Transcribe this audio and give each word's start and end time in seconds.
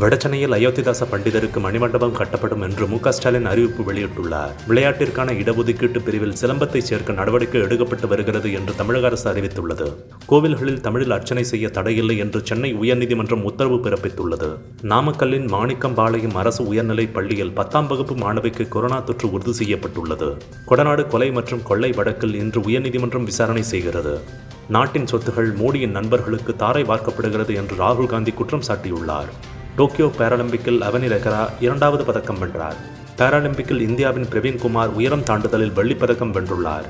வடசென்னையில் 0.00 0.54
அயோத்திதாச 0.56 1.06
பண்டிதருக்கு 1.12 1.58
மணிமண்டபம் 1.64 2.12
கட்டப்படும் 2.18 2.62
என்று 2.62 2.86
மு 2.86 2.98
ஸ்டாலின் 3.08 3.46
அறிவிப்பு 3.46 3.82
வெளியிட்டுள்ளார். 3.88 4.52
விளையாட்டிற்கான 4.68 5.32
இடஒதுக்கீட்டு 5.32 6.00
பிரிவில் 6.04 6.36
சிலம்பத்தை 6.40 6.78
சேர்க்க 6.78 7.12
நடவடிக்கை 7.12 7.60
எடுக்கப்பட்டு 7.60 8.06
வருகிறது 8.08 8.52
என்று 8.52 8.76
தமிழக 8.76 9.06
அரசு 9.06 9.32
அறிவித்துள்ளது. 9.32 9.86
கோவில்களில் 10.28 10.80
தமிழில் 10.80 11.10
அர்ச்சனை 11.10 11.44
செய்ய 11.44 11.68
தடையில்லை 11.68 12.16
என்று 12.16 12.40
சென்னை 12.44 12.74
உயர்நீதிமன்றம் 12.74 13.42
உத்தரவு 13.42 13.76
பிறப்பித்துள்ளது. 13.76 14.50
நாமக்கல்லின் 14.82 15.48
மாணிக்கம்பாளையம் 15.56 16.34
அரசு 16.34 16.66
உயர்நிலைப் 16.66 17.14
பள்ளியில் 17.14 17.52
பத்தாம் 17.52 17.86
வகுப்பு 17.86 18.14
மாணவிக்கு 18.14 18.68
கொரோனா 18.68 19.00
தொற்று 19.00 19.32
உறுதி 19.32 19.52
செய்யப்பட்டுள்ளது. 19.52 20.30
கொடநாடு 20.68 21.06
கொலை 21.06 21.30
மற்றும் 21.30 21.62
கொள்ளை 21.62 21.92
வழக்கில் 21.92 22.34
இன்று 22.34 22.60
உயர்நீதிமன்றம் 22.60 23.24
விசாரணை 23.24 23.62
செய்கிறது. 23.62 24.20
நாட்டின் 24.68 25.04
சொத்துகள் 25.04 25.52
மோடியின் 25.62 25.96
நண்பர்களுக்கு 26.00 26.56
தாரை 26.56 26.82
வார்க்கப்படுகிறது 26.82 27.54
என்று 27.54 27.76
ராகுல் 27.76 28.06
காந்தி 28.06 28.30
குற்றம் 28.30 28.66
சாட்டியுள்ளார். 28.68 29.30
டோக்கியோ 29.78 30.06
பேராலிம்பிக்கில் 30.18 30.80
அவனி 30.82 31.06
ரெகரா 31.14 31.42
இரண்டாவது 31.60 32.04
பதக்கம் 32.04 32.38
வென்றார். 32.38 32.78
பாராலிம்பிக்கில் 33.18 33.80
இந்தியாவின் 33.80 34.26
பிரவீன்குமார் 34.32 34.86
உயரம் 34.86 35.24
தாண்டுதலில் 35.24 35.74
வெள்ளிப்பதக்கம் 35.76 36.32
வென்றுள்ளார். 36.36 36.86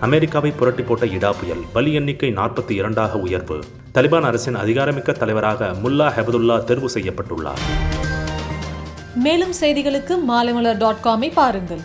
அமெரிக்காவை 0.00 0.50
புரட்டி 0.50 0.82
போட்ட 0.82 1.06
இடா 1.06 1.32
புயல் 1.40 1.62
பலி 1.72 1.92
எண்ணிக்கை 1.92 2.30
நாற்பத்தி 2.34 2.70
இரண்டாக 2.70 3.18
உயர்வு. 3.18 3.58
தலிபான் 3.94 4.28
அரசின் 4.30 4.56
அதிகாரமிக்க 4.56 5.12
தலைவராக 5.12 5.70
முல்லா 5.84 6.08
ஹெபதுல்லா 6.16 6.64
தேர்வு 6.64 6.90
செய்யப்பட்டுள்ளார். 6.94 7.62
மேலும் 9.14 9.54
செய்திகளுக்கு 9.60 10.16
மாலைமலர் 10.28 10.78
டாட் 10.78 11.04
காமை 11.04 11.32
பாருங்கள். 11.32 11.80